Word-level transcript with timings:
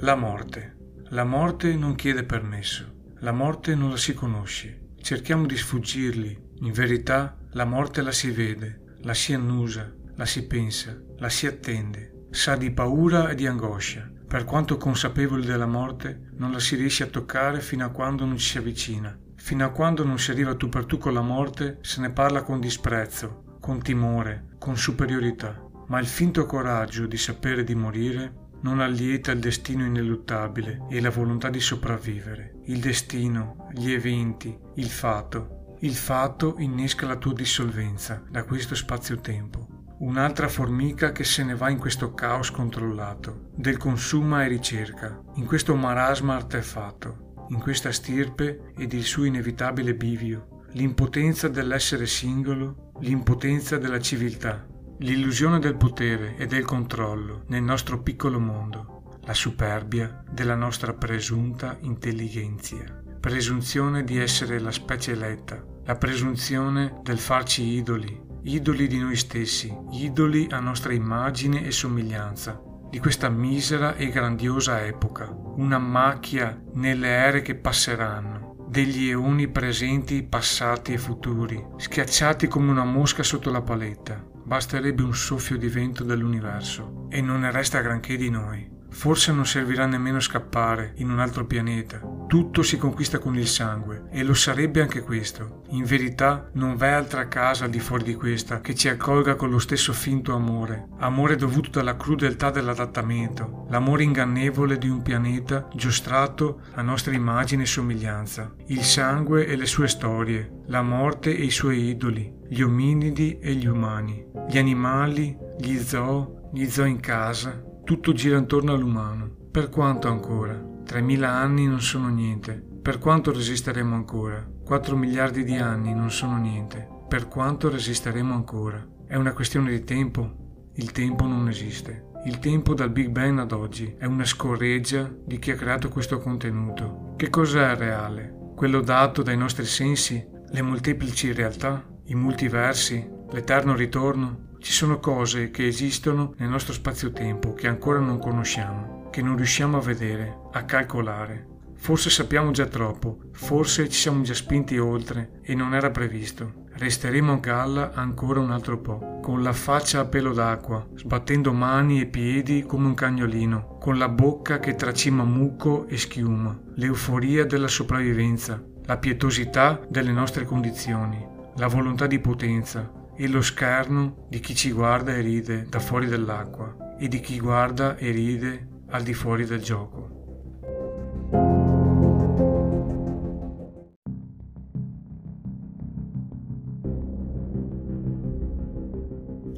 La 0.00 0.14
morte. 0.14 0.76
La 1.08 1.24
morte 1.24 1.74
non 1.74 1.96
chiede 1.96 2.22
permesso. 2.22 3.14
La 3.18 3.32
morte 3.32 3.74
non 3.74 3.90
la 3.90 3.96
si 3.96 4.14
conosce. 4.14 4.90
Cerchiamo 5.00 5.44
di 5.44 5.56
sfuggirgli. 5.56 6.38
In 6.60 6.70
verità, 6.70 7.36
la 7.50 7.64
morte 7.64 8.00
la 8.02 8.12
si 8.12 8.30
vede, 8.30 8.94
la 9.00 9.12
si 9.12 9.32
annusa, 9.32 9.92
la 10.14 10.24
si 10.24 10.46
pensa, 10.46 10.96
la 11.16 11.28
si 11.28 11.48
attende. 11.48 12.26
Sa 12.30 12.54
di 12.54 12.70
paura 12.70 13.28
e 13.30 13.34
di 13.34 13.48
angoscia. 13.48 14.08
Per 14.28 14.44
quanto 14.44 14.76
consapevoli 14.76 15.44
della 15.44 15.66
morte, 15.66 16.28
non 16.34 16.52
la 16.52 16.60
si 16.60 16.76
riesce 16.76 17.02
a 17.02 17.08
toccare 17.08 17.60
fino 17.60 17.84
a 17.84 17.90
quando 17.90 18.24
non 18.24 18.36
ci 18.36 18.50
si 18.50 18.58
avvicina. 18.58 19.18
Fino 19.34 19.64
a 19.64 19.70
quando 19.70 20.04
non 20.04 20.20
si 20.20 20.30
arriva 20.30 20.54
tu 20.54 20.68
per 20.68 20.86
tu 20.86 20.98
con 20.98 21.12
la 21.12 21.22
morte, 21.22 21.78
se 21.80 22.00
ne 22.00 22.10
parla 22.12 22.44
con 22.44 22.60
disprezzo, 22.60 23.56
con 23.58 23.82
timore, 23.82 24.50
con 24.60 24.76
superiorità. 24.76 25.60
Ma 25.88 25.98
il 25.98 26.06
finto 26.06 26.46
coraggio 26.46 27.06
di 27.06 27.16
sapere 27.16 27.64
di 27.64 27.74
morire 27.74 28.46
non 28.60 28.80
allieta 28.80 29.32
il 29.32 29.38
destino 29.38 29.84
ineluttabile 29.84 30.86
e 30.90 31.00
la 31.00 31.10
volontà 31.10 31.50
di 31.50 31.60
sopravvivere. 31.60 32.60
Il 32.64 32.80
destino, 32.80 33.68
gli 33.72 33.92
eventi, 33.92 34.56
il 34.74 34.88
fatto. 34.88 35.76
Il 35.80 35.94
fatto 35.94 36.56
innesca 36.58 37.06
la 37.06 37.16
tua 37.16 37.32
dissolvenza 37.32 38.22
da 38.28 38.44
questo 38.44 38.74
spazio-tempo. 38.74 39.76
Un'altra 40.00 40.48
formica 40.48 41.12
che 41.12 41.24
se 41.24 41.42
ne 41.44 41.54
va 41.54 41.70
in 41.70 41.78
questo 41.78 42.14
caos 42.14 42.50
controllato, 42.50 43.50
del 43.54 43.76
consuma 43.76 44.44
e 44.44 44.48
ricerca, 44.48 45.22
in 45.34 45.44
questo 45.44 45.74
marasma 45.74 46.36
artefatto, 46.36 47.46
in 47.50 47.58
questa 47.60 47.92
stirpe 47.92 48.72
ed 48.76 48.92
il 48.92 49.04
suo 49.04 49.24
inevitabile 49.24 49.94
bivio, 49.94 50.64
l'impotenza 50.72 51.48
dell'essere 51.48 52.06
singolo, 52.06 52.92
l'impotenza 53.00 53.78
della 53.78 54.00
civiltà, 54.00 54.66
L'illusione 55.00 55.60
del 55.60 55.76
potere 55.76 56.34
e 56.36 56.46
del 56.46 56.64
controllo 56.64 57.44
nel 57.46 57.62
nostro 57.62 58.02
piccolo 58.02 58.40
mondo, 58.40 59.20
la 59.26 59.32
superbia 59.32 60.24
della 60.28 60.56
nostra 60.56 60.92
presunta 60.92 61.78
intelligenza, 61.82 63.00
presunzione 63.20 64.02
di 64.02 64.18
essere 64.18 64.58
la 64.58 64.72
specie 64.72 65.12
eletta, 65.12 65.64
la 65.84 65.94
presunzione 65.94 66.98
del 67.04 67.20
farci 67.20 67.62
idoli, 67.62 68.20
idoli 68.42 68.88
di 68.88 68.98
noi 68.98 69.14
stessi, 69.14 69.72
idoli 69.92 70.48
a 70.50 70.58
nostra 70.58 70.92
immagine 70.92 71.64
e 71.64 71.70
somiglianza, 71.70 72.60
di 72.90 72.98
questa 72.98 73.28
misera 73.28 73.94
e 73.94 74.08
grandiosa 74.08 74.84
epoca, 74.84 75.30
una 75.30 75.78
macchia 75.78 76.60
nelle 76.72 77.08
ere 77.08 77.42
che 77.42 77.54
passeranno, 77.54 78.66
degli 78.68 79.08
eoni 79.08 79.46
presenti, 79.46 80.24
passati 80.24 80.92
e 80.92 80.98
futuri, 80.98 81.64
schiacciati 81.76 82.48
come 82.48 82.72
una 82.72 82.84
mosca 82.84 83.22
sotto 83.22 83.50
la 83.50 83.62
paletta, 83.62 84.27
Basterebbe 84.48 85.02
un 85.02 85.14
soffio 85.14 85.58
di 85.58 85.68
vento 85.68 86.04
dell'universo 86.04 87.06
e 87.10 87.20
non 87.20 87.40
ne 87.40 87.50
resta 87.50 87.82
granché 87.82 88.16
di 88.16 88.30
noi. 88.30 88.66
Forse 88.88 89.30
non 89.30 89.44
servirà 89.44 89.84
nemmeno 89.84 90.20
scappare 90.20 90.94
in 90.96 91.10
un 91.10 91.18
altro 91.18 91.44
pianeta. 91.44 92.00
Tutto 92.28 92.62
si 92.62 92.76
conquista 92.76 93.18
con 93.18 93.38
il 93.38 93.46
sangue 93.46 94.04
e 94.10 94.22
lo 94.22 94.34
sarebbe 94.34 94.82
anche 94.82 95.00
questo. 95.00 95.62
In 95.70 95.84
verità 95.84 96.50
non 96.52 96.76
v'è 96.76 96.88
altra 96.88 97.26
casa 97.26 97.64
al 97.64 97.70
di 97.70 97.80
fuori 97.80 98.04
di 98.04 98.14
questa 98.14 98.60
che 98.60 98.74
ci 98.74 98.90
accolga 98.90 99.34
con 99.34 99.48
lo 99.48 99.58
stesso 99.58 99.94
finto 99.94 100.34
amore. 100.34 100.88
Amore 100.98 101.36
dovuto 101.36 101.70
dalla 101.70 101.96
crudeltà 101.96 102.50
dell'adattamento, 102.50 103.64
l'amore 103.70 104.02
ingannevole 104.02 104.76
di 104.76 104.90
un 104.90 105.00
pianeta 105.00 105.68
giostrato 105.74 106.60
a 106.74 106.82
nostra 106.82 107.14
immagine 107.14 107.62
e 107.62 107.66
somiglianza. 107.66 108.54
Il 108.66 108.82
sangue 108.82 109.46
e 109.46 109.56
le 109.56 109.66
sue 109.66 109.88
storie, 109.88 110.64
la 110.66 110.82
morte 110.82 111.34
e 111.34 111.44
i 111.44 111.50
suoi 111.50 111.88
idoli, 111.88 112.30
gli 112.46 112.60
ominidi 112.60 113.38
e 113.38 113.54
gli 113.54 113.66
umani, 113.66 114.22
gli 114.50 114.58
animali, 114.58 115.34
gli 115.58 115.78
zoo, 115.78 116.50
gli 116.52 116.66
zoo 116.66 116.84
in 116.84 117.00
casa, 117.00 117.58
tutto 117.84 118.12
gira 118.12 118.36
intorno 118.36 118.74
all'umano. 118.74 119.37
Per 119.50 119.70
quanto 119.70 120.08
ancora? 120.08 120.52
3.000 120.52 121.22
anni 121.24 121.66
non 121.66 121.80
sono 121.80 122.08
niente. 122.08 122.62
Per 122.82 122.98
quanto 122.98 123.32
resisteremo 123.32 123.94
ancora? 123.94 124.46
4 124.64 124.94
miliardi 124.94 125.42
di 125.42 125.56
anni 125.56 125.94
non 125.94 126.10
sono 126.10 126.36
niente. 126.36 126.86
Per 127.08 127.28
quanto 127.28 127.70
resisteremo 127.70 128.34
ancora? 128.34 128.86
È 129.06 129.16
una 129.16 129.32
questione 129.32 129.70
di 129.70 129.84
tempo? 129.84 130.70
Il 130.74 130.92
tempo 130.92 131.26
non 131.26 131.48
esiste. 131.48 132.10
Il 132.26 132.38
tempo 132.40 132.74
dal 132.74 132.90
Big 132.90 133.08
Bang 133.08 133.38
ad 133.38 133.52
oggi 133.52 133.94
è 133.98 134.04
una 134.04 134.24
scorreggia 134.24 135.10
di 135.24 135.38
chi 135.38 135.52
ha 135.52 135.56
creato 135.56 135.88
questo 135.88 136.18
contenuto. 136.18 137.14
Che 137.16 137.30
cos'è 137.30 137.74
reale? 137.74 138.52
Quello 138.54 138.82
dato 138.82 139.22
dai 139.22 139.36
nostri 139.36 139.64
sensi? 139.64 140.24
Le 140.50 140.62
molteplici 140.62 141.32
realtà? 141.32 141.84
I 142.04 142.14
multiversi? 142.14 143.08
L'eterno 143.30 143.74
ritorno? 143.74 144.46
Ci 144.58 144.72
sono 144.72 144.98
cose 144.98 145.50
che 145.50 145.66
esistono 145.66 146.34
nel 146.36 146.48
nostro 146.48 146.72
spazio-tempo 146.72 147.54
che 147.54 147.68
ancora 147.68 148.00
non 148.00 148.18
conosciamo, 148.18 148.97
che 149.10 149.22
non 149.22 149.36
riusciamo 149.36 149.76
a 149.76 149.80
vedere, 149.80 150.38
a 150.52 150.64
calcolare. 150.64 151.46
Forse 151.74 152.10
sappiamo 152.10 152.50
già 152.50 152.66
troppo, 152.66 153.18
forse 153.32 153.88
ci 153.88 154.00
siamo 154.00 154.22
già 154.22 154.34
spinti 154.34 154.78
oltre 154.78 155.40
e 155.42 155.54
non 155.54 155.74
era 155.74 155.90
previsto. 155.90 156.66
Resteremo 156.72 157.32
a 157.32 157.38
galla 157.38 157.92
ancora 157.94 158.40
un 158.40 158.50
altro 158.50 158.78
po', 158.78 159.20
con 159.20 159.42
la 159.42 159.52
faccia 159.52 160.00
a 160.00 160.04
pelo 160.04 160.32
d'acqua, 160.32 160.86
sbattendo 160.94 161.52
mani 161.52 162.00
e 162.00 162.06
piedi 162.06 162.64
come 162.64 162.86
un 162.86 162.94
cagnolino, 162.94 163.78
con 163.80 163.98
la 163.98 164.08
bocca 164.08 164.58
che 164.58 164.74
tracima 164.74 165.24
muco 165.24 165.86
e 165.86 165.96
schiuma, 165.96 166.58
l'euforia 166.74 167.44
della 167.44 167.68
sopravvivenza, 167.68 168.62
la 168.84 168.96
pietosità 168.96 169.80
delle 169.88 170.12
nostre 170.12 170.44
condizioni, 170.44 171.24
la 171.56 171.66
volontà 171.66 172.06
di 172.06 172.18
potenza, 172.18 172.92
e 173.20 173.26
lo 173.26 173.42
scherno 173.42 174.26
di 174.28 174.38
chi 174.38 174.54
ci 174.54 174.70
guarda 174.70 175.12
e 175.12 175.20
ride 175.20 175.66
da 175.68 175.80
fuori 175.80 176.06
dell'acqua 176.06 176.94
e 176.96 177.08
di 177.08 177.18
chi 177.18 177.40
guarda 177.40 177.96
e 177.96 178.12
ride 178.12 178.68
al 178.90 179.02
di 179.02 179.14
fuori 179.14 179.44
del 179.44 179.62
gioco. 179.62 180.16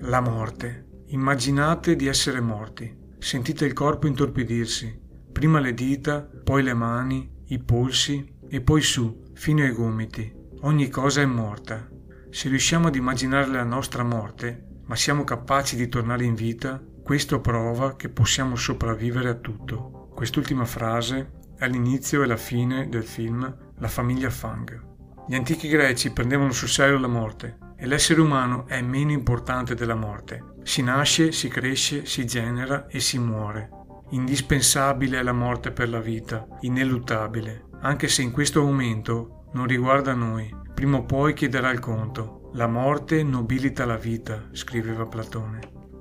La 0.02 0.20
morte. 0.20 0.86
Immaginate 1.08 1.96
di 1.96 2.06
essere 2.06 2.40
morti. 2.40 2.98
Sentite 3.18 3.64
il 3.64 3.72
corpo 3.72 4.06
intorpidirsi, 4.06 4.98
prima 5.30 5.60
le 5.60 5.74
dita, 5.74 6.28
poi 6.42 6.62
le 6.62 6.74
mani, 6.74 7.30
i 7.46 7.58
polsi 7.58 8.38
e 8.48 8.60
poi 8.60 8.80
su, 8.80 9.24
fino 9.34 9.62
ai 9.62 9.72
gomiti. 9.72 10.32
Ogni 10.62 10.88
cosa 10.88 11.20
è 11.20 11.26
morta, 11.26 11.88
se 12.30 12.48
riusciamo 12.48 12.88
ad 12.88 12.94
immaginare 12.94 13.48
la 13.48 13.64
nostra 13.64 14.02
morte, 14.02 14.69
ma 14.90 14.96
siamo 14.96 15.22
capaci 15.22 15.76
di 15.76 15.88
tornare 15.88 16.24
in 16.24 16.34
vita, 16.34 16.82
questo 17.04 17.40
prova 17.40 17.94
che 17.94 18.08
possiamo 18.08 18.56
sopravvivere 18.56 19.28
a 19.28 19.34
tutto. 19.34 20.10
Quest'ultima 20.12 20.64
frase 20.64 21.30
è 21.56 21.68
l'inizio 21.68 22.24
e 22.24 22.26
la 22.26 22.36
fine 22.36 22.88
del 22.88 23.04
film 23.04 23.56
La 23.78 23.86
famiglia 23.86 24.30
Fang. 24.30 24.88
Gli 25.28 25.36
antichi 25.36 25.68
greci 25.68 26.10
prendevano 26.10 26.50
sul 26.50 26.66
serio 26.66 26.98
la 26.98 27.06
morte 27.06 27.56
e 27.76 27.86
l'essere 27.86 28.20
umano 28.20 28.66
è 28.66 28.82
meno 28.82 29.12
importante 29.12 29.76
della 29.76 29.94
morte. 29.94 30.54
Si 30.64 30.82
nasce, 30.82 31.30
si 31.30 31.46
cresce, 31.46 32.04
si 32.04 32.26
genera 32.26 32.88
e 32.88 32.98
si 32.98 33.16
muore. 33.20 33.70
Indispensabile 34.10 35.20
è 35.20 35.22
la 35.22 35.32
morte 35.32 35.70
per 35.70 35.88
la 35.88 36.00
vita, 36.00 36.48
ineluttabile, 36.62 37.66
anche 37.82 38.08
se 38.08 38.22
in 38.22 38.32
questo 38.32 38.60
momento 38.60 39.44
non 39.52 39.68
riguarda 39.68 40.14
noi, 40.14 40.52
Prima 40.80 40.96
o 40.96 41.04
poi 41.04 41.34
chiederà 41.34 41.68
il 41.72 41.78
conto. 41.78 42.39
La 42.54 42.66
morte 42.66 43.22
nobilita 43.22 43.84
la 43.86 43.96
vita, 43.96 44.48
scriveva 44.50 45.06
Platone. 45.06 45.60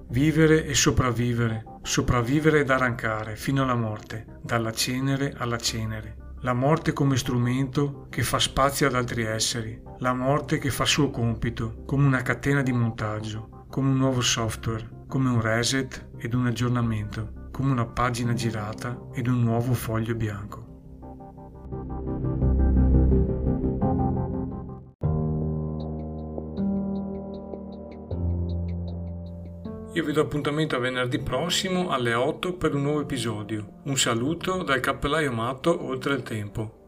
Vivere 0.09 0.65
e 0.65 0.73
sopravvivere, 0.73 1.63
sopravvivere 1.83 2.61
ed 2.61 2.71
arrancare 2.71 3.35
fino 3.35 3.61
alla 3.61 3.75
morte, 3.75 4.25
dalla 4.41 4.71
cenere 4.71 5.35
alla 5.37 5.57
cenere. 5.57 6.17
La 6.41 6.53
morte 6.53 6.91
come 6.91 7.17
strumento 7.17 8.07
che 8.09 8.23
fa 8.23 8.39
spazio 8.39 8.87
ad 8.87 8.95
altri 8.95 9.25
esseri, 9.25 9.79
la 9.99 10.13
morte 10.13 10.57
che 10.57 10.71
fa 10.71 10.85
suo 10.85 11.11
compito, 11.11 11.83
come 11.85 12.07
una 12.07 12.23
catena 12.23 12.63
di 12.63 12.71
montaggio, 12.71 13.65
come 13.69 13.89
un 13.89 13.97
nuovo 13.97 14.21
software, 14.21 15.03
come 15.07 15.29
un 15.29 15.41
reset 15.41 16.09
ed 16.17 16.33
un 16.33 16.47
aggiornamento, 16.47 17.49
come 17.51 17.69
una 17.69 17.85
pagina 17.85 18.33
girata 18.33 18.99
ed 19.13 19.27
un 19.27 19.43
nuovo 19.43 19.75
foglio 19.75 20.15
bianco. 20.15 20.68
Io 29.99 30.05
vi 30.05 30.13
do 30.13 30.21
appuntamento 30.21 30.77
a 30.77 30.79
venerdì 30.79 31.19
prossimo 31.19 31.89
alle 31.89 32.13
8 32.13 32.53
per 32.53 32.73
un 32.73 32.83
nuovo 32.83 33.01
episodio. 33.01 33.81
Un 33.83 33.97
saluto 33.97 34.63
dal 34.63 34.79
cappellaio 34.79 35.33
matto 35.33 35.85
oltre 35.85 36.13
il 36.13 36.23
tempo. 36.23 36.78